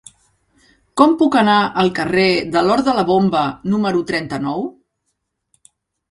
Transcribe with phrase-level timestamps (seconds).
[0.99, 4.65] Com puc anar al carrer de l'Hort de la Bomba número trenta-nou?